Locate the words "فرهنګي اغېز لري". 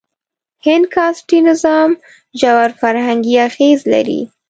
2.81-4.21